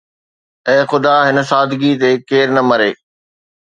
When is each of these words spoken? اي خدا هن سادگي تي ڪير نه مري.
اي 0.67 0.77
خدا 0.91 1.15
هن 1.27 1.37
سادگي 1.51 1.91
تي 2.01 2.09
ڪير 2.29 2.47
نه 2.55 2.61
مري. 2.69 2.91